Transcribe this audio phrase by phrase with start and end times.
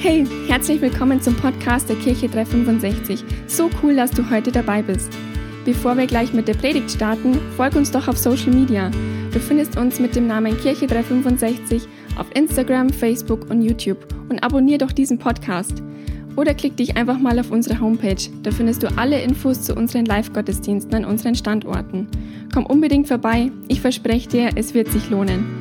[0.00, 3.24] Hey, herzlich willkommen zum Podcast der Kirche 365.
[3.48, 5.10] So cool, dass du heute dabei bist.
[5.64, 8.92] Bevor wir gleich mit der Predigt starten, folg uns doch auf Social Media.
[9.32, 11.82] Du findest uns mit dem Namen Kirche 365
[12.16, 15.82] auf Instagram, Facebook und YouTube und abonnier doch diesen Podcast.
[16.36, 18.30] Oder klick dich einfach mal auf unsere Homepage.
[18.44, 22.06] Da findest du alle Infos zu unseren Live-Gottesdiensten an unseren Standorten.
[22.54, 23.50] Komm unbedingt vorbei.
[23.66, 25.57] Ich verspreche dir, es wird sich lohnen.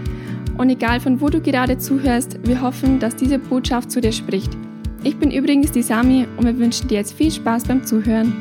[0.57, 4.57] Und egal von wo du gerade zuhörst, wir hoffen, dass diese Botschaft zu dir spricht.
[5.03, 8.33] Ich bin übrigens die Sami und wir wünschen dir jetzt viel Spaß beim Zuhören.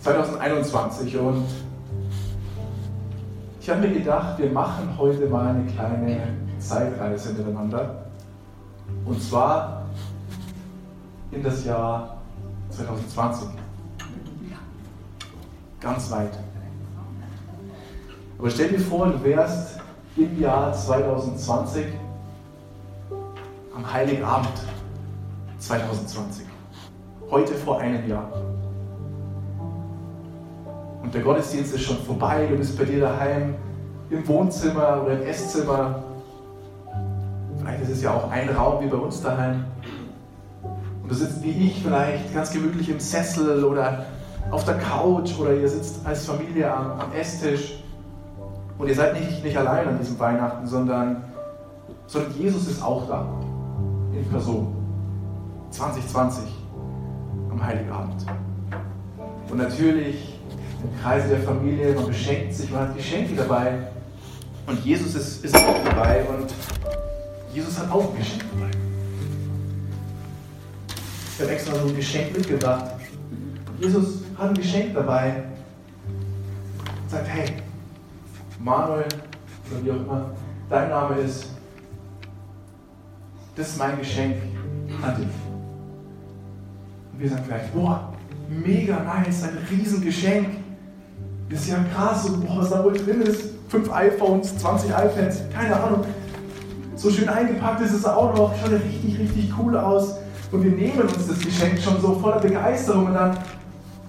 [0.01, 1.47] 2021 und
[3.59, 8.07] ich habe mir gedacht, wir machen heute mal eine kleine Zeitreise miteinander.
[9.05, 9.83] Und zwar
[11.31, 12.19] in das Jahr
[12.71, 13.49] 2020.
[15.81, 16.39] Ganz weit.
[18.39, 19.79] Aber stell dir vor, du wärst
[20.17, 21.87] im Jahr 2020
[23.75, 24.53] am Heiligabend
[25.59, 26.47] 2020.
[27.31, 28.31] Heute vor einem Jahr.
[31.03, 33.55] Und der Gottesdienst ist schon vorbei, du bist bei dir daheim
[34.11, 36.03] im Wohnzimmer oder im Esszimmer
[37.65, 39.65] Vielleicht ist es ja auch ein Raum wie bei uns daheim.
[41.03, 44.05] Und du sitzt wie ich vielleicht ganz gemütlich im Sessel oder
[44.51, 47.83] auf der Couch oder ihr sitzt als Familie am, am Esstisch.
[48.77, 51.25] Und ihr seid nicht, nicht allein an diesem Weihnachten, sondern,
[52.07, 53.27] sondern Jesus ist auch da.
[54.13, 54.77] In Person.
[55.71, 56.45] 2020
[57.51, 58.27] am Heiligabend.
[59.51, 60.39] Und natürlich
[60.83, 63.79] im Kreise der Familie, man beschenkt sich, man hat Geschenke dabei.
[64.67, 66.25] Und Jesus ist, ist auch dabei.
[66.25, 66.53] Und
[67.55, 68.71] Jesus hat auch ein Geschenk dabei.
[71.33, 72.85] Ich habe extra so ein Geschenk mitgebracht.
[73.81, 75.45] Jesus hat ein Geschenk dabei
[77.03, 77.55] und sagt, hey,
[78.59, 79.05] Manuel,
[79.71, 80.31] oder wie auch immer
[80.69, 81.47] dein Name ist,
[83.55, 84.37] das ist mein Geschenk
[85.01, 85.29] an dich.
[87.13, 88.13] Und wir sagen vielleicht, boah,
[88.49, 90.49] mega nice, ein Riesengeschenk.
[91.51, 93.51] Das ist ja krass und boah, was da wohl drin ist.
[93.69, 96.05] Fünf iPhones, 20 iPads, keine Ahnung.
[96.97, 100.17] So schön eingepackt ist es auch noch, schaut ja richtig, richtig cool aus.
[100.53, 103.37] Und wir nehmen uns das Geschenk schon so voller Begeisterung und dann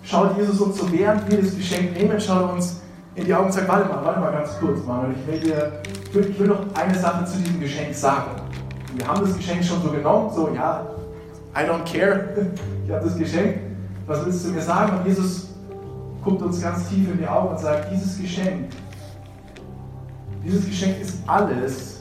[0.04, 2.82] schaut Jesus uns so, während wir das Geschenk nehmen, schaut uns
[3.16, 5.72] in die Augen und sagt, warte mal, warte mal ganz kurz, Manuel, ich will dir,
[6.04, 8.32] ich will, ich will noch eine Sache zu diesem Geschenk sagen.
[8.96, 10.86] Wir haben das Geschenk schon so genommen, so, ja,
[11.56, 12.30] I don't care,
[12.86, 13.58] ich habe das Geschenk,
[14.06, 15.00] was willst du mir sagen?
[15.00, 15.48] Und Jesus
[16.24, 18.70] guckt uns ganz tief in die Augen und sagt, dieses Geschenk,
[20.44, 21.95] dieses Geschenk ist alles,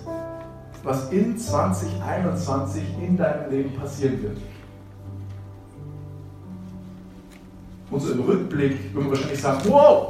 [0.84, 4.36] was in 2021 in deinem Leben passieren wird.
[7.90, 10.08] Und so im Rückblick würden wir wahrscheinlich sagen, wow,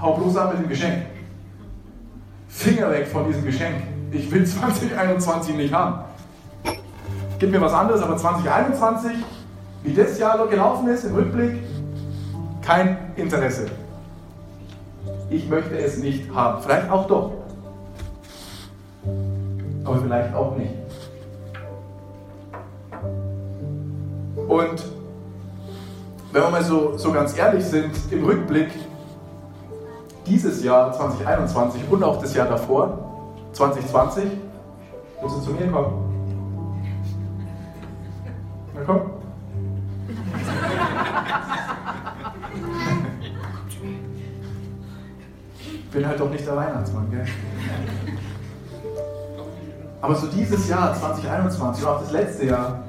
[0.00, 1.06] hau bloß ab mit dem Geschenk.
[2.48, 3.76] Finger weg von diesem Geschenk.
[4.12, 6.04] Ich will 2021 nicht haben.
[7.38, 9.12] Gib mir was anderes, aber 2021,
[9.82, 11.62] wie das Jahr gelaufen ist im Rückblick,
[12.62, 13.66] kein Interesse.
[15.30, 16.62] Ich möchte es nicht haben.
[16.62, 17.45] Vielleicht auch doch
[19.86, 20.74] aber vielleicht auch nicht.
[24.48, 24.84] Und
[26.32, 28.68] wenn wir mal so, so ganz ehrlich sind, im Rückblick,
[30.26, 32.98] dieses Jahr 2021 und auch das Jahr davor,
[33.52, 34.24] 2020,
[35.20, 36.02] willst du zu mir kommen?
[38.74, 39.00] Na komm.
[45.64, 47.24] Ich bin halt doch nicht der Weihnachtsmann, gell?
[50.00, 52.80] Aber so dieses Jahr 2021 und auch das letzte Jahr,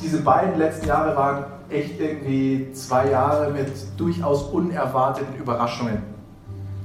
[0.00, 6.02] diese beiden letzten Jahre waren echt irgendwie zwei Jahre mit durchaus unerwarteten Überraschungen,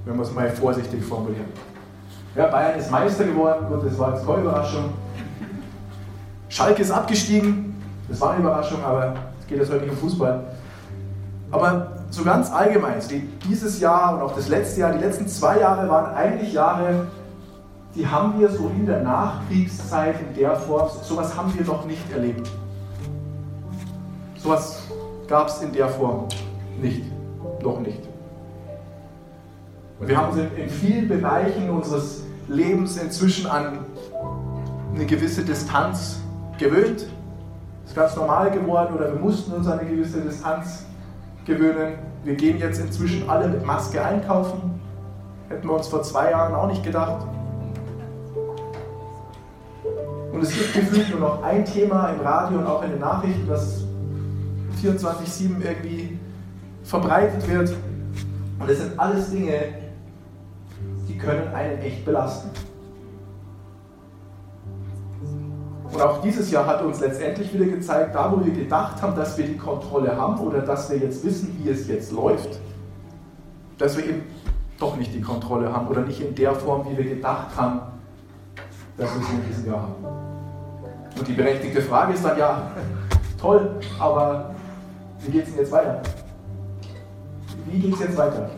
[0.05, 1.47] wenn wir es mal vorsichtig formulieren.
[2.35, 4.93] Ja, Bayern ist Meister geworden, gut, das war jetzt keine Überraschung.
[6.49, 7.75] Schalke ist abgestiegen,
[8.07, 10.43] das war eine Überraschung, aber es geht jetzt heute nicht um Fußball.
[11.51, 12.99] Aber so ganz allgemein,
[13.49, 17.07] dieses Jahr und auch das letzte Jahr, die letzten zwei Jahre waren eigentlich Jahre,
[17.97, 22.11] die haben wir so in der Nachkriegszeit in der Form, sowas haben wir noch nicht
[22.11, 22.47] erlebt.
[24.37, 24.83] Sowas
[25.27, 26.27] gab es in der Form
[26.79, 27.03] nicht,
[27.63, 28.01] noch nicht.
[29.99, 33.79] Und wir haben uns in vielen Bereichen unseres Lebens inzwischen an
[34.93, 36.19] eine gewisse Distanz
[36.59, 37.07] gewöhnt.
[37.81, 40.85] Das ist ganz normal geworden oder wir mussten uns an eine gewisse Distanz
[41.45, 41.95] gewöhnen.
[42.23, 44.79] Wir gehen jetzt inzwischen alle mit Maske einkaufen.
[45.49, 47.25] Hätten wir uns vor zwei Jahren auch nicht gedacht.
[50.37, 53.47] Und es gibt gefühlt nur noch ein Thema im Radio und auch in den Nachrichten,
[53.47, 53.85] das
[54.83, 56.19] 24-7 irgendwie
[56.83, 57.75] verbreitet wird.
[58.59, 59.53] Und das sind alles Dinge,
[61.07, 62.51] die können einen echt belasten.
[65.91, 69.39] Und auch dieses Jahr hat uns letztendlich wieder gezeigt, da wo wir gedacht haben, dass
[69.39, 72.59] wir die Kontrolle haben oder dass wir jetzt wissen, wie es jetzt läuft,
[73.79, 74.21] dass wir eben
[74.77, 77.79] doch nicht die Kontrolle haben oder nicht in der Form, wie wir gedacht haben,
[78.97, 80.26] dass wir es in diesem Jahr haben.
[81.17, 82.71] Und die berechtigte Frage ist dann ja,
[83.39, 84.51] toll, aber
[85.19, 86.01] wie geht es denn jetzt weiter?
[87.65, 88.49] Wie geht es jetzt weiter?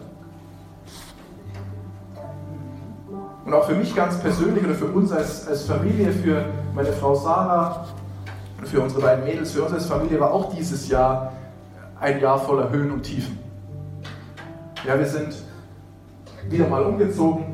[3.46, 6.46] Und auch für mich ganz persönlich oder für uns als, als Familie, für
[6.76, 7.86] meine Frau Sarah
[8.60, 11.32] und für unsere beiden Mädels, für uns als Familie war auch dieses Jahr
[12.00, 13.40] ein Jahr voller Höhen und Tiefen.
[14.86, 15.36] Ja, wir sind
[16.50, 17.46] wieder mal umgezogen,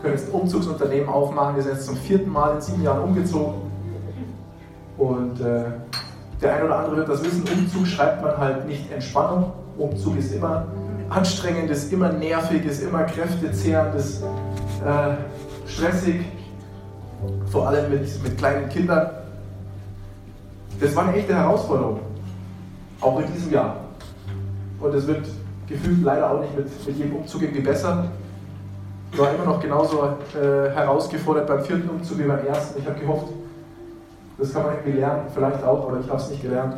[0.00, 1.56] können jetzt ein Umzugsunternehmen aufmachen.
[1.56, 3.69] Wir sind jetzt zum vierten Mal in sieben Jahren umgezogen.
[5.00, 5.64] Und äh,
[6.42, 9.50] der eine oder andere wird das wissen, Umzug schreibt man halt nicht Entspannung.
[9.78, 10.66] Umzug ist immer
[11.08, 15.14] anstrengend, ist immer nervig, ist immer kräftezehrend, ist äh,
[15.66, 16.20] stressig,
[17.50, 19.08] vor allem mit, mit kleinen Kindern.
[20.78, 22.00] Das war eine echte Herausforderung,
[23.00, 23.76] auch in diesem Jahr.
[24.80, 25.26] Und es wird
[25.66, 28.04] gefühlt leider auch nicht mit, mit jedem Umzug irgendwie besser.
[29.12, 32.78] Ich war immer noch genauso äh, herausgefordert beim vierten Umzug wie beim ersten.
[32.78, 33.28] Ich habe gehofft,
[34.40, 36.76] das kann man irgendwie lernen, vielleicht auch, aber ich habe es nicht gelernt.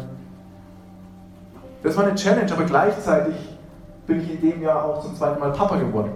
[1.83, 3.35] Das war eine Challenge, aber gleichzeitig
[4.07, 6.13] bin ich in dem Jahr auch zum zweiten Mal Papa geworden.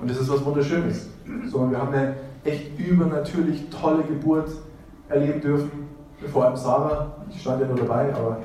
[0.00, 1.08] Und das ist was Wunderschönes.
[1.50, 2.14] So, wir haben eine
[2.44, 4.48] echt übernatürlich tolle Geburt
[5.08, 5.70] erleben dürfen.
[6.32, 8.38] Vor allem Sarah, ich stand ja nur dabei, aber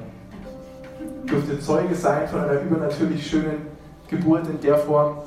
[1.26, 3.68] durfte Zeuge sein von einer übernatürlich schönen
[4.10, 5.18] Geburt in der Form,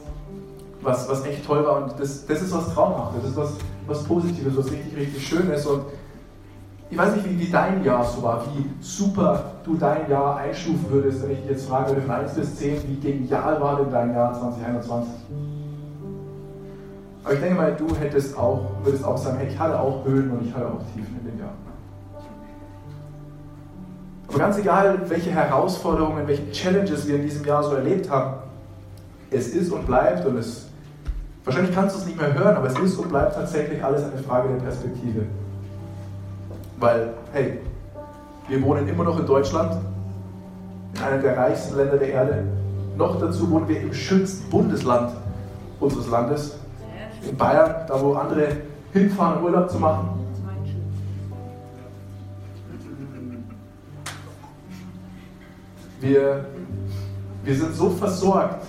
[0.80, 1.82] was, was echt toll war.
[1.82, 3.52] Und das, das ist was Traumhaftes, das ist was,
[3.88, 5.66] was Positives, was richtig, richtig Schönes.
[5.66, 5.84] Und
[6.90, 10.86] ich weiß nicht, wie, wie dein Jahr so war, wie super du dein Jahr einstufen
[10.90, 14.14] würdest, wenn ich dich jetzt frage, von 1 bis 10, wie genial war denn dein
[14.14, 15.12] Jahr 2021?
[17.24, 20.30] Aber ich denke mal, du hättest auch, würdest auch sagen, hey, ich hatte auch Höhen
[20.30, 21.52] und ich hatte auch Tiefen in dem Jahr.
[24.28, 28.34] Aber ganz egal, welche Herausforderungen, welche Challenges wir in diesem Jahr so erlebt haben,
[29.30, 30.67] es ist und bleibt und es,
[31.48, 34.22] wahrscheinlich kannst du es nicht mehr hören, aber es ist und bleibt tatsächlich alles eine
[34.22, 35.22] Frage der Perspektive.
[36.78, 37.58] Weil, hey,
[38.48, 39.82] wir wohnen immer noch in Deutschland,
[40.94, 42.44] in einem der reichsten Länder der Erde.
[42.98, 45.12] Noch dazu wohnen wir im schönsten Bundesland
[45.80, 46.58] unseres Landes,
[47.26, 48.48] in Bayern, da wo andere
[48.92, 50.08] hinfahren, Urlaub zu machen.
[56.00, 56.44] Wir,
[57.42, 58.64] wir sind so versorgt,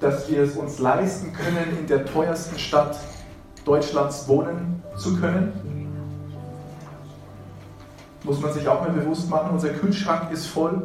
[0.00, 2.98] dass wir es uns leisten können, in der teuersten Stadt
[3.64, 5.52] Deutschlands wohnen zu können.
[8.24, 10.82] Muss man sich auch mal bewusst machen, unser Kühlschrank ist voll.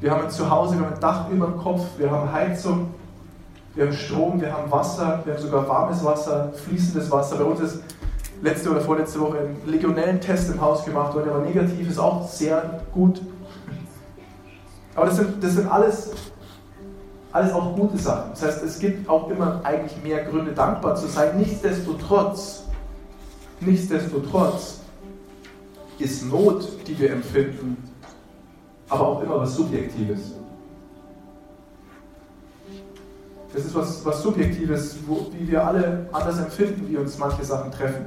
[0.00, 2.88] Wir haben ein Zuhause, wir haben ein Dach über dem Kopf, wir haben Heizung,
[3.74, 7.36] wir haben Strom, wir haben Wasser, wir haben sogar warmes Wasser, fließendes Wasser.
[7.36, 7.82] Bei uns ist
[8.42, 12.26] letzte oder vorletzte Woche ein Legionellentest im Haus gemacht worden, der war negativ, ist auch
[12.26, 13.20] sehr gut.
[14.94, 16.12] Aber das sind, das sind alles,
[17.32, 18.30] alles auch gute Sachen.
[18.30, 21.38] Das heißt, es gibt auch immer eigentlich mehr Gründe, dankbar zu sein.
[21.38, 22.64] Nichtsdestotrotz,
[23.60, 24.80] nichtsdestotrotz
[25.98, 27.76] ist Not, die wir empfinden,
[28.88, 30.32] aber auch immer was Subjektives.
[33.52, 37.70] Das ist was, was Subjektives, wo, wie wir alle anders empfinden, wie uns manche Sachen
[37.70, 38.06] treffen.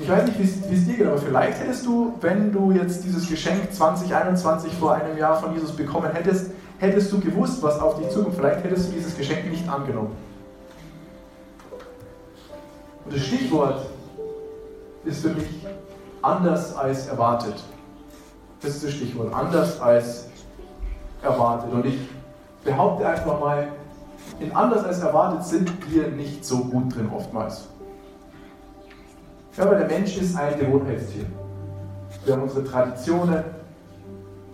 [0.00, 3.28] Ich weiß nicht, wie es dir geht, aber vielleicht hättest du, wenn du jetzt dieses
[3.28, 8.08] Geschenk 2021 vor einem Jahr von Jesus bekommen hättest, hättest du gewusst, was auf dich
[8.10, 10.16] zukommt, vielleicht hättest du dieses Geschenk nicht angenommen.
[13.04, 13.86] Und das Stichwort
[15.04, 15.66] ist für mich
[16.22, 17.62] anders als erwartet.
[18.60, 20.28] Das ist das Stichwort, anders als
[21.22, 21.72] erwartet.
[21.72, 21.98] Und ich
[22.64, 23.68] behaupte einfach mal,
[24.40, 27.68] in anders als erwartet sind wir nicht so gut drin oftmals.
[29.56, 31.26] Ja, aber der Mensch ist ein Gewohnheitstier.
[32.24, 33.44] Wir haben unsere Traditionen,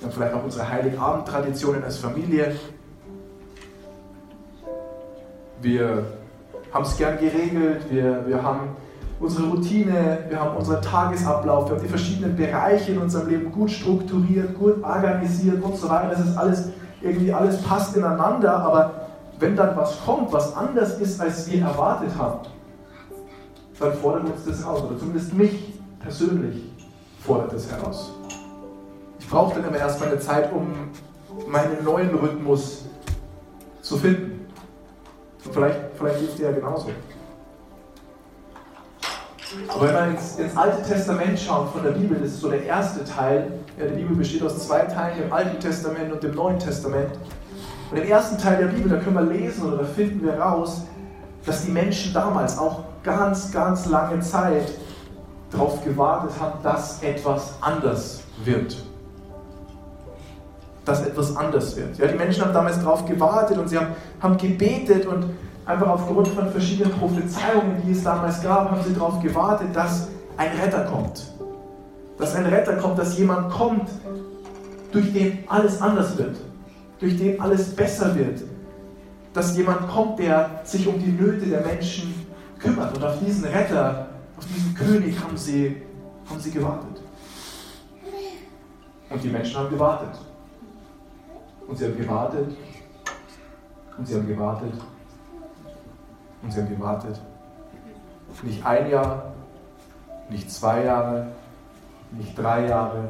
[0.05, 2.57] haben vielleicht auch unsere Heiligabend-Traditionen als Familie.
[5.61, 6.05] Wir
[6.73, 8.77] haben es gern geregelt, wir, wir haben
[9.19, 13.71] unsere Routine, wir haben unseren Tagesablauf, wir haben die verschiedenen Bereiche in unserem Leben gut
[13.71, 16.09] strukturiert, gut organisiert und so weiter.
[16.11, 16.71] Das ist alles
[17.03, 22.11] irgendwie alles passt ineinander, aber wenn dann was kommt, was anders ist, als wir erwartet
[22.17, 22.41] haben,
[23.79, 26.63] dann fordert uns das heraus, oder zumindest mich persönlich
[27.25, 28.13] fordert das heraus.
[29.31, 30.73] Brauche dann immer erstmal eine Zeit, um
[31.47, 32.85] meinen neuen Rhythmus
[33.81, 34.47] zu finden.
[35.45, 36.91] Und vielleicht, vielleicht geht es dir ja genauso.
[39.69, 42.65] Aber wenn wir ins, ins, Alte Testament schauen von der Bibel, das ist so der
[42.65, 43.53] erste Teil.
[43.79, 47.11] Ja, die Bibel besteht aus zwei Teilen, dem Alten Testament und dem Neuen Testament.
[47.91, 50.83] Und im ersten Teil der Bibel, da können wir lesen oder da finden wir raus,
[51.47, 54.73] dass die Menschen damals auch ganz, ganz lange Zeit
[55.51, 58.77] darauf gewartet haben, dass etwas anders wird.
[60.91, 61.99] Dass etwas anders wird.
[61.99, 65.25] Ja, die Menschen haben damals darauf gewartet und sie haben, haben gebetet und
[65.65, 70.51] einfach aufgrund von verschiedenen Prophezeiungen, die es damals gab, haben sie darauf gewartet, dass ein
[70.61, 71.31] Retter kommt.
[72.19, 73.89] Dass ein Retter kommt, dass jemand kommt,
[74.91, 76.37] durch den alles anders wird,
[76.99, 78.43] durch den alles besser wird.
[79.33, 82.27] Dass jemand kommt, der sich um die Nöte der Menschen
[82.59, 82.97] kümmert.
[82.97, 85.83] Und auf diesen Retter, auf diesen König haben sie,
[86.29, 87.01] haben sie gewartet.
[89.09, 90.19] Und die Menschen haben gewartet.
[91.71, 92.57] Und sie haben gewartet.
[93.97, 94.73] Und sie haben gewartet.
[96.43, 97.21] Und sie haben gewartet.
[98.43, 99.33] Nicht ein Jahr,
[100.29, 101.29] nicht zwei Jahre,
[102.11, 103.09] nicht drei Jahre,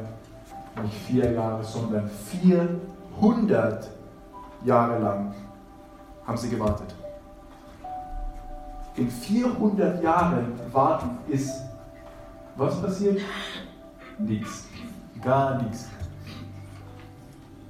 [0.83, 3.89] nicht vier Jahre, sondern 400
[4.63, 5.33] Jahre lang
[6.27, 6.93] haben sie gewartet.
[8.95, 11.63] In 400 Jahren warten ist
[12.55, 13.21] was passiert?
[14.19, 14.67] Nichts.
[15.19, 15.87] Gar nichts.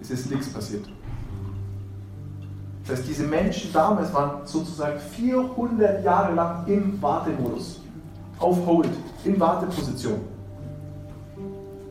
[0.01, 0.85] Es ist nichts passiert.
[2.85, 7.79] Das heißt, diese Menschen damals waren sozusagen 400 Jahre lang im Wartemodus,
[8.39, 8.89] auf Hold,
[9.23, 10.19] in Warteposition.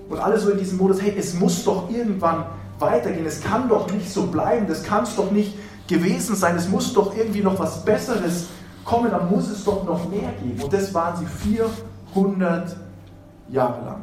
[0.09, 2.45] Und alles so in diesem Modus, hey, es muss doch irgendwann
[2.81, 5.55] weitergehen, es kann doch nicht so bleiben, das kann es doch nicht
[5.87, 8.49] gewesen sein, es muss doch irgendwie noch was Besseres
[8.85, 10.61] kommen, da muss es doch noch mehr geben.
[10.61, 11.27] Und das waren sie
[12.13, 12.77] 400
[13.51, 14.03] Jahre lang.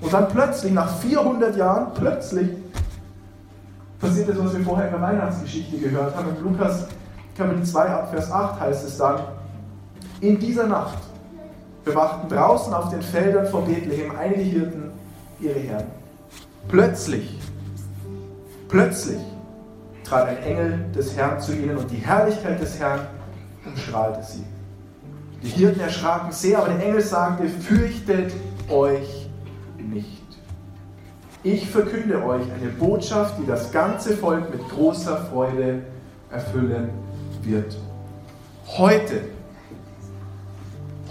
[0.00, 2.48] Und dann plötzlich, nach 400 Jahren, plötzlich
[4.04, 6.36] passiert das, was wir vorher in der Weihnachtsgeschichte gehört haben.
[6.36, 6.86] In Lukas
[7.36, 9.20] Kapitel 2 ab Vers 8 heißt es dann,
[10.20, 10.98] in dieser Nacht
[11.84, 14.90] bewachten draußen auf den Feldern von Bethlehem einige Hirten
[15.40, 15.90] ihre Herden.
[16.68, 17.38] Plötzlich,
[18.68, 19.20] plötzlich
[20.04, 23.00] trat ein Engel des Herrn zu ihnen und die Herrlichkeit des Herrn
[23.66, 24.44] umstrahlte sie.
[25.42, 28.32] Die Hirten erschraken sehr, aber der Engel sagte, fürchtet
[28.70, 29.28] euch
[29.78, 30.23] nicht.
[31.44, 35.82] Ich verkünde euch eine Botschaft, die das ganze Volk mit großer Freude
[36.30, 36.88] erfüllen
[37.42, 37.76] wird.
[38.66, 39.20] Heute,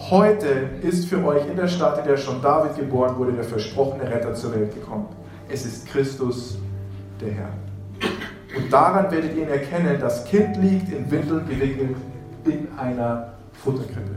[0.10, 0.48] heute
[0.82, 4.34] ist für euch in der Stadt, in der schon David geboren wurde, der versprochene Retter
[4.34, 5.06] zur Welt gekommen.
[5.50, 6.58] Es ist Christus,
[7.22, 7.50] der Herr.
[8.58, 11.96] Und daran werdet ihr ihn erkennen, das Kind liegt in Windeln gewickelt
[12.46, 14.16] in einer Futterkrippe.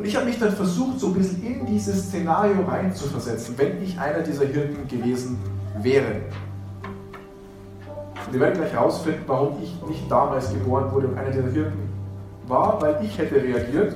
[0.00, 4.00] Und ich habe mich dann versucht, so ein bisschen in dieses Szenario reinzuversetzen, wenn ich
[4.00, 5.38] einer dieser Hirten gewesen
[5.82, 6.22] wäre.
[8.26, 11.86] Und ihr werdet gleich herausfinden, warum ich nicht damals geboren wurde und einer dieser Hirten
[12.46, 13.94] war, weil ich hätte reagiert.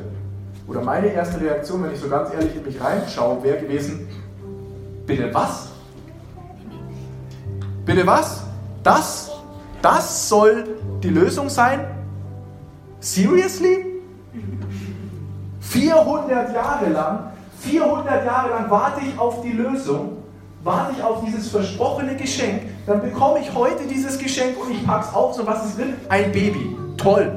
[0.67, 4.07] Oder meine erste Reaktion, wenn ich so ganz ehrlich in mich reinschaue, wäre gewesen,
[5.07, 5.69] bitte was?
[7.87, 8.45] Bitte was?
[8.83, 9.33] Das?
[9.81, 10.67] Das soll
[11.03, 11.87] die Lösung sein?
[13.01, 13.94] Seriously?
[15.75, 20.19] 400 Jahre lang, 400 Jahre lang warte ich auf die Lösung,
[20.63, 25.07] warte ich auf dieses versprochene Geschenk, dann bekomme ich heute dieses Geschenk und ich packe
[25.09, 25.35] es auf.
[25.35, 25.95] So was ist drin?
[26.09, 26.77] Ein Baby.
[26.97, 27.37] Toll.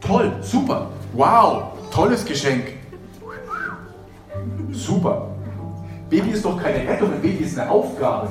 [0.00, 0.88] Toll, super.
[1.14, 2.64] Wow, tolles Geschenk.
[4.72, 5.28] Super.
[6.10, 8.28] Baby ist doch keine Rettung, ein Baby ist eine Aufgabe.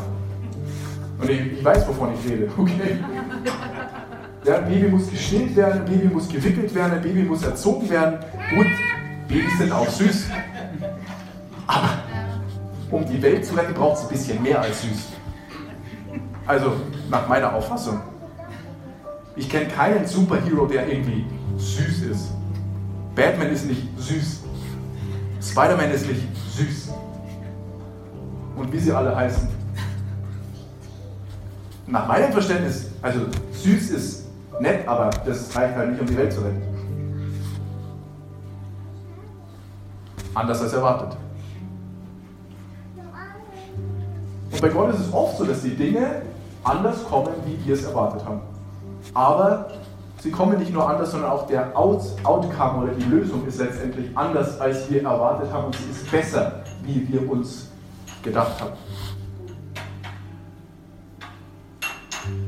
[1.19, 2.49] Und ich, ich weiß, wovon ich rede.
[2.55, 2.99] Okay.
[4.45, 7.89] Ja, ein Baby muss gestillt werden, ein Baby muss gewickelt werden, ein Baby muss erzogen
[7.89, 8.19] werden.
[8.55, 8.67] Gut,
[9.27, 10.27] Babys sind auch süß.
[11.67, 11.89] Aber
[12.89, 15.07] um die Welt zu retten, braucht es ein bisschen mehr als süß.
[16.47, 16.71] Also,
[17.09, 17.99] nach meiner Auffassung.
[19.35, 21.25] Ich kenne keinen Superhero, der irgendwie
[21.57, 22.29] süß ist.
[23.15, 24.43] Batman ist nicht süß.
[25.41, 26.89] Spider-Man ist nicht süß.
[28.55, 29.47] Und wie sie alle heißen.
[31.87, 34.28] Nach meinem Verständnis, also süß ist
[34.59, 36.61] nett, aber das reicht halt nicht, um die Welt zu retten.
[40.33, 41.17] Anders als erwartet.
[44.51, 46.21] Und bei Gott ist es oft so, dass die Dinge
[46.63, 48.41] anders kommen, wie wir es erwartet haben.
[49.13, 49.69] Aber
[50.21, 54.15] sie kommen nicht nur anders, sondern auch der Out Outcome oder die Lösung ist letztendlich
[54.17, 57.69] anders, als wir erwartet haben und sie ist besser, wie wir uns
[58.21, 58.73] gedacht haben.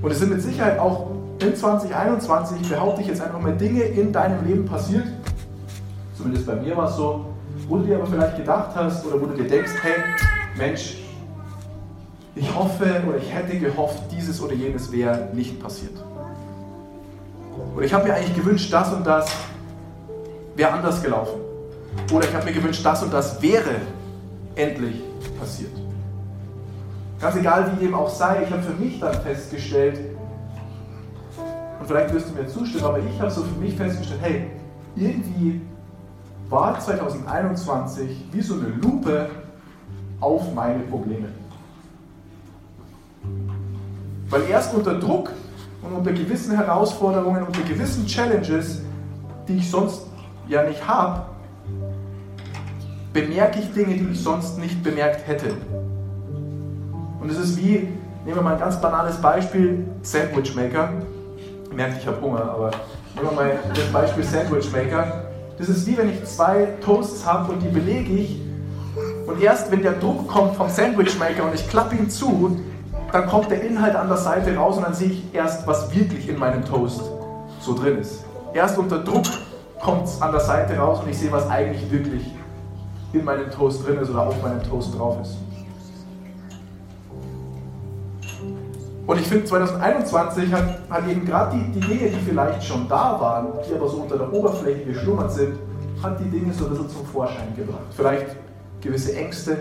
[0.01, 4.11] Und es sind mit Sicherheit auch in 2021, behaupte ich jetzt einfach mal, Dinge in
[4.11, 5.05] deinem Leben passiert,
[6.15, 7.25] zumindest bei mir war es so,
[7.67, 9.95] wo du dir aber vielleicht gedacht hast oder wo du dir denkst, hey,
[10.57, 10.97] Mensch,
[12.35, 15.93] ich hoffe oder ich hätte gehofft, dieses oder jenes wäre nicht passiert.
[17.75, 19.31] Oder ich habe mir eigentlich gewünscht, das und das
[20.55, 21.41] wäre anders gelaufen.
[22.11, 23.75] Oder ich habe mir gewünscht, das und das wäre
[24.55, 25.01] endlich
[25.39, 25.71] passiert.
[27.19, 29.99] Ganz egal, wie dem auch sei, ich habe für mich dann festgestellt,
[31.81, 34.51] und vielleicht wirst du mir zustimmen, aber ich habe so für mich festgestellt, hey,
[34.95, 35.61] irgendwie
[36.47, 39.27] war 2021 wie so eine Lupe
[40.19, 41.29] auf meine Probleme.
[44.29, 45.31] Weil erst unter Druck
[45.81, 48.83] und unter gewissen Herausforderungen, unter gewissen Challenges,
[49.47, 50.05] die ich sonst
[50.47, 51.23] ja nicht habe,
[53.11, 55.55] bemerke ich Dinge, die ich sonst nicht bemerkt hätte.
[57.19, 57.87] Und es ist wie,
[58.23, 60.93] nehmen wir mal ein ganz banales Beispiel, Sandwich Maker.
[61.71, 62.71] Ihr merkt, ich habe Hunger, aber
[63.15, 65.23] nehmen wir mal das Beispiel Sandwich Maker.
[65.57, 68.41] Das ist wie wenn ich zwei Toasts habe und die belege ich.
[69.25, 72.59] Und erst wenn der Druck kommt vom Sandwich Maker und ich klappe ihn zu,
[73.13, 76.27] dann kommt der Inhalt an der Seite raus und dann sehe ich erst, was wirklich
[76.27, 77.01] in meinem Toast
[77.61, 78.25] so drin ist.
[78.53, 79.25] Erst unter Druck
[79.81, 82.25] kommt es an der Seite raus und ich sehe, was eigentlich wirklich
[83.13, 85.37] in meinem Toast drin ist oder auf meinem Toast drauf ist.
[89.07, 93.19] Und ich finde, 2021 hat, hat eben gerade die, die Dinge, die vielleicht schon da
[93.19, 95.57] waren, die aber so unter der Oberfläche geschlummert sind,
[96.01, 97.81] hat die Dinge so ein bisschen zum Vorschein gebracht.
[97.95, 98.35] Vielleicht
[98.79, 99.57] gewisse Ängste,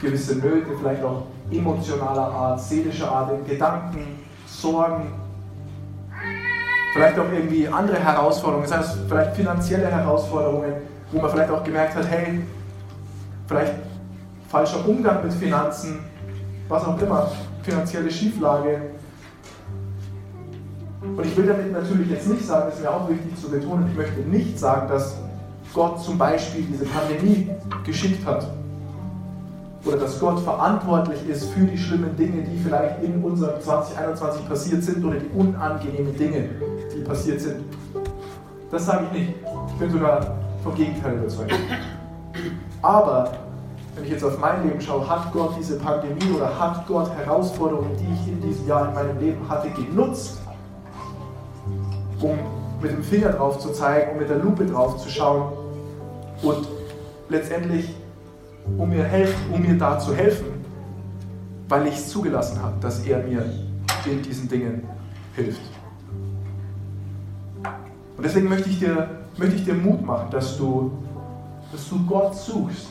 [0.00, 5.12] gewisse Nöte, vielleicht auch emotionaler Art, seelischer Art, Gedanken, Sorgen,
[6.92, 10.74] vielleicht auch irgendwie andere Herausforderungen, sei es vielleicht finanzielle Herausforderungen,
[11.10, 12.40] wo man vielleicht auch gemerkt hat, hey,
[13.46, 13.74] vielleicht
[14.48, 16.00] falscher Umgang mit Finanzen,
[16.68, 17.30] was auch immer,
[17.64, 18.80] finanzielle Schieflage.
[21.02, 23.88] Und ich will damit natürlich jetzt nicht sagen, das ist mir auch wichtig zu betonen,
[23.90, 25.16] ich möchte nicht sagen, dass
[25.74, 27.50] Gott zum Beispiel diese Pandemie
[27.84, 28.48] geschickt hat
[29.84, 34.82] oder dass Gott verantwortlich ist für die schlimmen Dinge, die vielleicht in unserem 2021 passiert
[34.82, 36.48] sind oder die unangenehmen Dinge,
[36.94, 37.64] die passiert sind.
[38.70, 39.34] Das sage ich nicht.
[39.68, 41.52] Ich bin sogar vom Gegenteil überzeugt.
[42.80, 43.43] Aber
[44.04, 47.96] wenn ich jetzt auf mein Leben schaue, hat Gott diese Pandemie oder hat Gott Herausforderungen,
[47.96, 50.40] die ich in diesem Jahr in meinem Leben hatte, genutzt,
[52.20, 52.38] um
[52.82, 55.52] mit dem Finger drauf zu zeigen, um mit der Lupe drauf zu schauen
[56.42, 56.68] und
[57.30, 57.94] letztendlich
[58.76, 60.48] um mir, helfen, um mir da zu helfen,
[61.70, 63.42] weil ich es zugelassen habe, dass er mir
[64.04, 64.86] in diesen Dingen
[65.34, 65.62] hilft.
[68.18, 70.92] Und deswegen möchte ich dir, möchte ich dir Mut machen, dass du,
[71.72, 72.88] dass du Gott suchst.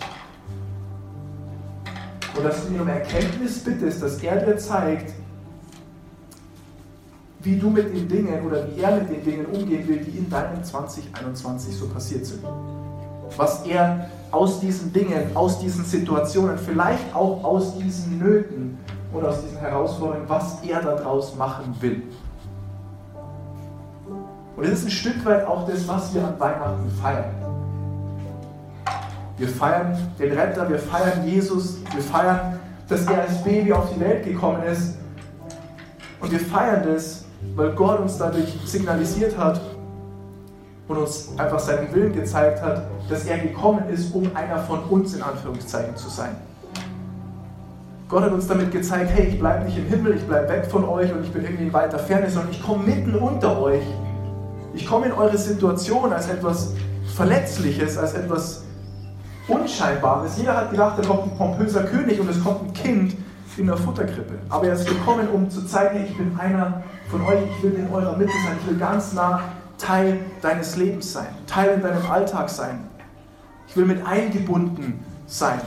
[2.35, 5.13] Und dass du ihn um Erkenntnis bittest, dass er dir zeigt,
[7.41, 10.29] wie du mit den Dingen oder wie er mit den Dingen umgehen will, die in
[10.29, 12.43] deinem 2021 so passiert sind.
[13.35, 18.77] Was er aus diesen Dingen, aus diesen Situationen, vielleicht auch aus diesen Nöten
[19.11, 22.03] und aus diesen Herausforderungen, was er daraus machen will.
[24.55, 27.42] Und es ist ein Stück weit auch das, was wir an Weihnachten feiern.
[29.43, 33.99] Wir feiern den Retter, wir feiern Jesus, wir feiern, dass er als Baby auf die
[33.99, 34.95] Welt gekommen ist.
[36.21, 39.59] Und wir feiern das, weil Gott uns dadurch signalisiert hat,
[40.87, 45.13] und uns einfach seinen Willen gezeigt hat, dass er gekommen ist, um einer von uns
[45.13, 46.37] in Anführungszeichen zu sein.
[48.07, 50.85] Gott hat uns damit gezeigt, hey, ich bleibe nicht im Himmel, ich bleibe weg von
[50.85, 53.83] euch und ich bin irgendwie in weiter Ferne, sondern ich komme mitten unter euch.
[54.73, 56.73] Ich komme in eure Situation als etwas
[57.13, 58.63] Verletzliches, als etwas
[59.47, 60.37] Unscheinbares.
[60.37, 63.15] Jeder hat gedacht, da kommt ein pompöser König und es kommt ein Kind
[63.57, 64.39] in der Futterkrippe.
[64.49, 67.89] Aber er ist gekommen, um zu zeigen, ich bin einer von euch, ich will in
[67.91, 69.41] eurer Mitte sein, ich will ganz nah
[69.77, 72.87] Teil deines Lebens sein, Teil in deinem Alltag sein.
[73.67, 75.59] Ich will mit eingebunden sein.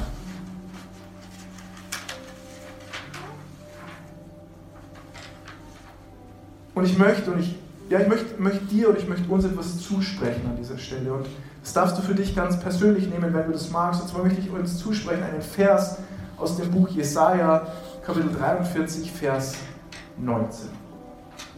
[6.75, 7.57] Und ich möchte, und ich,
[7.89, 11.13] ja, ich möchte, möchte dir und ich möchte uns etwas zusprechen an dieser Stelle.
[11.13, 11.27] Und
[11.67, 14.01] das darfst du für dich ganz persönlich nehmen, wenn du das magst.
[14.01, 15.97] Und zwar möchte ich uns zusprechen einen Vers
[16.39, 17.67] aus dem Buch Jesaja,
[18.05, 19.57] Kapitel 43, Vers
[20.17, 20.69] 19.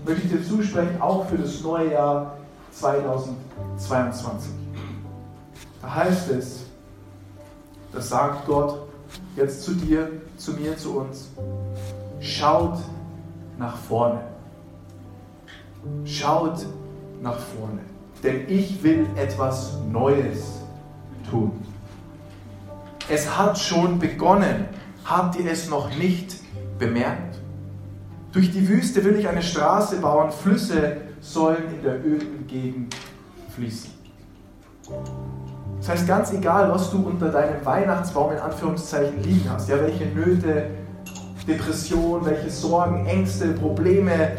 [0.07, 2.39] Möchte ich dir zusprechen, auch für das neue Jahr
[2.73, 4.51] 2022.
[5.83, 6.65] Da heißt es,
[7.93, 8.79] das sagt Gott
[9.37, 11.29] jetzt zu dir, zu mir, zu uns,
[12.21, 12.79] schaut
[13.59, 14.21] nach vorne.
[16.07, 16.65] Schaut
[17.21, 17.81] nach vorne,
[18.23, 20.63] denn ich will etwas Neues
[21.31, 21.53] tun.
[23.09, 24.67] Es hat schon begonnen.
[25.05, 26.37] Habt ihr es noch nicht
[26.79, 27.39] bemerkt?
[28.33, 32.95] Durch die Wüste will ich eine Straße bauen, Flüsse sollen in der öden Gegend
[33.55, 33.91] fließen.
[35.79, 40.07] Das heißt, ganz egal, was du unter deinem Weihnachtsbaum in Anführungszeichen liegen hast, ja, welche
[40.07, 40.67] Nöte,
[41.47, 44.33] Depression, welche Sorgen, Ängste, Probleme,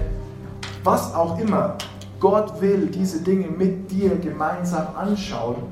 [0.83, 1.75] was auch immer,
[2.19, 5.63] Gott will diese Dinge mit dir gemeinsam anschauen,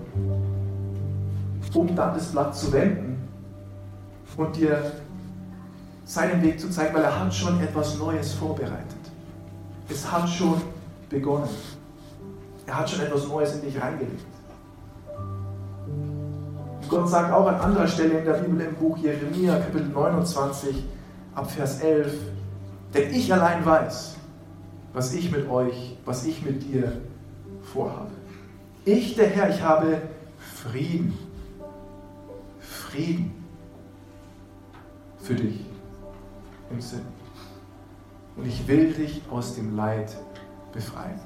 [1.74, 3.28] um dann das Blatt zu wenden
[4.38, 4.94] und dir
[6.06, 8.96] seinen Weg zu zeigen, weil er hat schon etwas Neues vorbereitet.
[9.90, 10.62] Es hat schon
[11.10, 11.50] begonnen.
[12.66, 14.26] Er hat schon etwas Neues in dich reingelegt.
[16.90, 20.86] Gott sagt auch an anderer Stelle in der Bibel im Buch Jeremia, Kapitel 29,
[21.36, 22.14] ab Vers 11,
[22.94, 24.16] denn ich allein weiß,
[24.98, 27.00] was ich mit euch, was ich mit dir
[27.72, 28.10] vorhabe.
[28.84, 30.02] Ich, der Herr, ich habe
[30.40, 31.16] Frieden.
[32.60, 33.32] Frieden
[35.20, 35.60] für dich
[36.72, 37.04] im Sinn.
[38.38, 40.18] Und ich will dich aus dem Leid
[40.74, 41.20] befreien.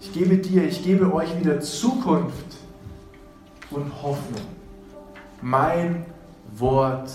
[0.00, 2.56] Ich gebe dir, ich gebe euch wieder Zukunft
[3.70, 4.46] und Hoffnung.
[5.42, 6.06] Mein
[6.56, 7.10] Wort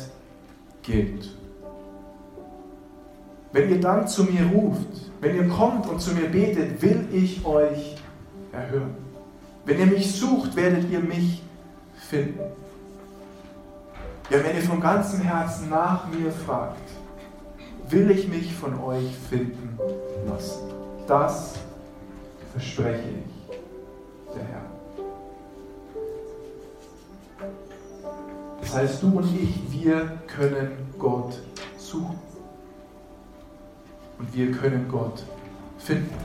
[0.83, 1.36] gilt.
[3.57, 7.43] Wenn ihr dann zu mir ruft, wenn ihr kommt und zu mir betet, will ich
[7.43, 7.95] euch
[8.51, 8.95] erhören.
[9.65, 11.41] Wenn ihr mich sucht, werdet ihr mich
[12.07, 12.39] finden.
[14.29, 16.87] Ja, wenn ihr von ganzem Herzen nach mir fragt,
[17.89, 19.75] will ich mich von euch finden
[20.29, 20.61] lassen.
[21.07, 21.55] Das
[22.51, 23.57] verspreche ich,
[24.35, 24.61] der Herr.
[28.61, 31.39] Das heißt, du und ich, wir können Gott
[31.79, 32.26] suchen.
[34.19, 35.23] Und wir können Gott
[35.77, 36.15] finden.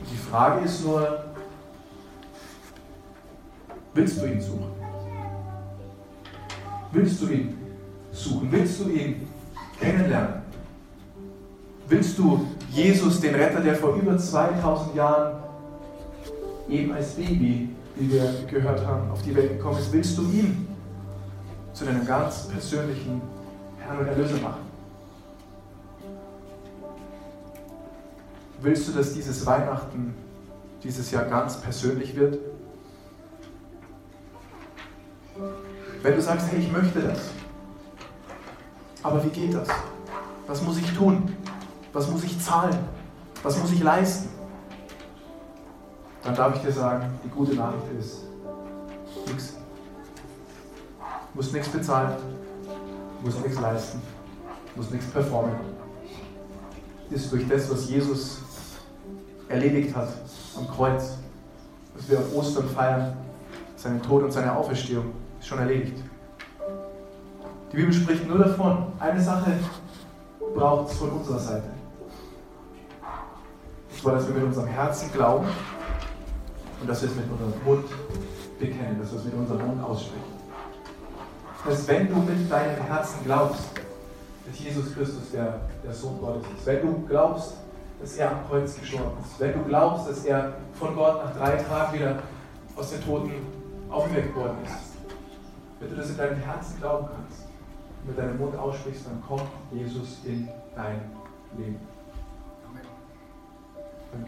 [0.00, 1.24] Und die Frage ist nur,
[3.94, 4.72] willst du ihn suchen?
[6.92, 7.56] Willst du ihn
[8.12, 8.48] suchen?
[8.50, 9.28] Willst du ihn
[9.80, 10.42] kennenlernen?
[11.88, 15.36] Willst du Jesus, den Retter, der vor über 2000 Jahren
[16.68, 20.66] eben als Baby, wie wir gehört haben, auf die Welt gekommen ist, willst du ihn
[21.72, 23.22] zu deinem ganz persönlichen
[23.78, 24.65] Herrn und Erlöser machen?
[28.66, 30.12] Willst du, dass dieses Weihnachten
[30.82, 32.40] dieses Jahr ganz persönlich wird?
[36.02, 37.30] Wenn du sagst, hey, ich möchte das,
[39.04, 39.68] aber wie geht das?
[40.48, 41.32] Was muss ich tun?
[41.92, 42.76] Was muss ich zahlen?
[43.44, 44.30] Was muss ich leisten?
[46.24, 48.24] Dann darf ich dir sagen, die gute Nachricht ist,
[49.28, 49.52] nichts.
[50.98, 52.16] Du musst nichts bezahlen,
[53.20, 54.02] du musst nichts leisten,
[54.74, 55.54] du musst nichts performen.
[57.08, 58.40] Ist durch das, was Jesus
[59.48, 60.08] erledigt hat
[60.56, 61.18] am Kreuz,
[61.94, 63.16] was wir auf Ostern feiern,
[63.76, 66.02] seinen Tod und seine Auferstehung, ist schon erledigt.
[67.72, 69.52] Die Bibel spricht nur davon, eine Sache
[70.54, 71.68] braucht es von unserer Seite.
[73.90, 75.46] Und zwar, dass wir mit unserem Herzen glauben
[76.80, 77.84] und dass wir es mit unserem Mund
[78.58, 80.36] bekennen, dass wir es mit unserem Mund aussprechen.
[81.66, 83.64] Dass wenn du mit deinem Herzen glaubst,
[84.46, 87.54] dass Jesus Christus der, der Sohn Gottes ist, wenn du glaubst,
[88.00, 91.56] dass er am Kreuz gestorben ist, wenn du glaubst, dass er von Gott nach drei
[91.56, 92.22] Tagen wieder
[92.76, 93.32] aus den Toten
[93.90, 94.96] aufgeweckt worden ist,
[95.80, 97.46] wenn du das in deinem Herzen glauben kannst
[98.02, 101.00] und mit deinem Mund aussprichst, dann kommt Jesus in dein
[101.56, 101.80] Leben.
[104.12, 104.26] Amen.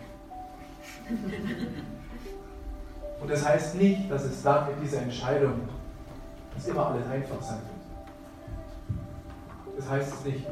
[3.20, 5.68] Und das heißt nicht, dass es dann mit dieser Entscheidung,
[6.54, 7.78] dass immer alles einfach sein wird.
[9.78, 10.46] Das heißt es nicht.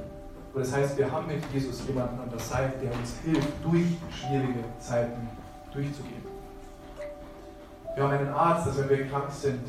[0.56, 3.98] Und das heißt, wir haben mit Jesus jemanden an der Seite, der uns hilft, durch
[4.10, 5.28] schwierige Zeiten
[5.70, 6.22] durchzugehen.
[7.94, 9.60] Wir haben einen Arzt, dass wenn wir krank sind,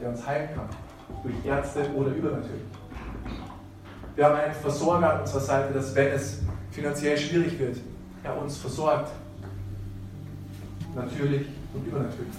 [0.00, 0.66] der uns heilen kann,
[1.22, 2.62] durch Ärzte oder übernatürlich.
[4.16, 6.40] Wir haben einen Versorger an unserer Seite, dass wenn es
[6.70, 7.76] finanziell schwierig wird,
[8.24, 9.10] er uns versorgt.
[10.94, 12.34] Natürlich und übernatürlich.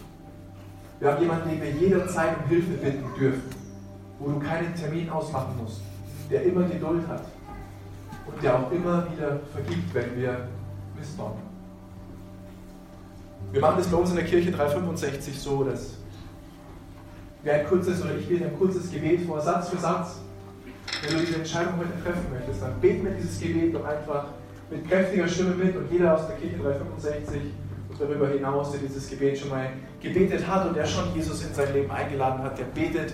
[1.00, 3.44] Wir haben jemanden, den wir jederzeit um Hilfe bitten dürfen,
[4.18, 5.82] wo du keinen Termin ausmachen musst,
[6.32, 7.22] der immer Geduld hat,
[8.34, 10.48] und der auch immer wieder vergibt, wenn wir
[10.98, 11.38] Mist bauen.
[13.52, 15.96] Wir machen das bei uns in der Kirche 365 so, dass
[17.42, 20.20] wir ein kurzes oder ich lese ein kurzes Gebet vor, Satz für Satz.
[21.02, 24.26] Wenn du diese Entscheidung heute treffen möchtest, dann beten wir dieses Gebet doch einfach
[24.70, 27.42] mit kräftiger Stimme mit und jeder aus der Kirche 365
[27.90, 29.70] und darüber hinaus, der dieses Gebet schon mal
[30.02, 33.14] gebetet hat und der schon Jesus in sein Leben eingeladen hat, der betet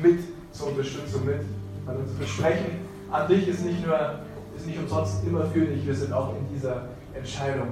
[0.00, 0.20] mit
[0.52, 1.40] zur Unterstützung mit.
[1.86, 2.78] Weil unser Versprechen
[3.10, 4.20] an dich ist nicht nur
[4.66, 5.86] nicht umsonst immer für dich.
[5.86, 7.68] Wir sind auch in dieser Entscheidung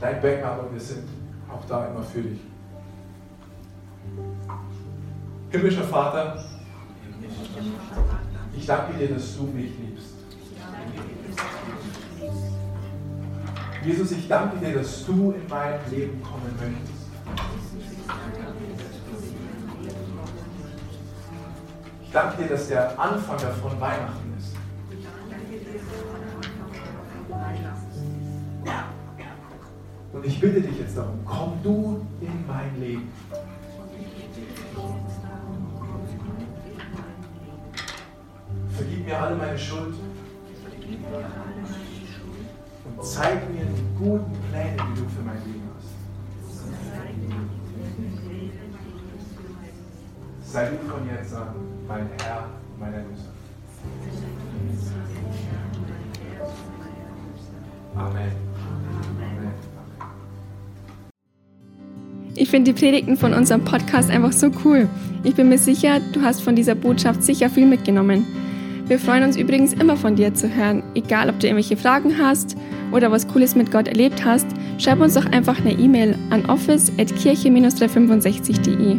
[0.00, 1.08] dein Backup und wir sind
[1.48, 2.40] auch da immer für dich.
[5.50, 6.42] Himmlischer Vater,
[8.56, 10.14] ich danke dir, dass du mich liebst.
[13.84, 17.02] Jesus, ich danke dir, dass du in mein Leben kommen möchtest.
[22.02, 24.31] Ich danke dir, dass der Anfang davon Weihnachten
[30.12, 33.10] Und ich bitte dich jetzt darum, komm du in mein Leben.
[38.70, 39.94] Vergib mir alle meine Schuld.
[42.84, 45.94] Und zeig mir die guten Pläne, die du für mein Leben hast.
[50.52, 51.54] Sei du von jetzt an
[51.88, 53.32] mein Herr mein Erlöser.
[57.94, 58.41] Amen.
[62.34, 64.88] Ich finde die Predigten von unserem Podcast einfach so cool.
[65.22, 68.24] Ich bin mir sicher, du hast von dieser Botschaft sicher viel mitgenommen.
[68.88, 70.82] Wir freuen uns übrigens immer von dir zu hören.
[70.94, 72.56] Egal, ob du irgendwelche Fragen hast
[72.90, 74.46] oder was Cooles mit Gott erlebt hast,
[74.78, 78.96] schreib uns doch einfach eine E-Mail an office.kirche-365.de.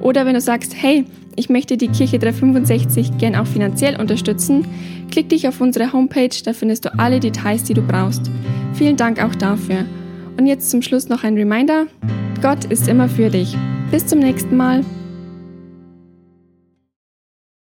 [0.00, 4.64] Oder wenn du sagst, hey, ich möchte die Kirche 365 gern auch finanziell unterstützen,
[5.10, 8.30] klick dich auf unsere Homepage, da findest du alle Details, die du brauchst.
[8.74, 9.84] Vielen Dank auch dafür.
[10.36, 11.88] Und jetzt zum Schluss noch ein Reminder.
[12.40, 13.56] Gott ist immer für dich.
[13.90, 14.84] Bis zum nächsten Mal.